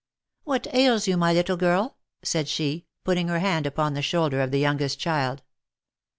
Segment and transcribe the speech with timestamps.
[0.45, 4.49] "What ails you, my little girl?" said she, putting her hand upon the shoulder of
[4.49, 5.43] the youngest child.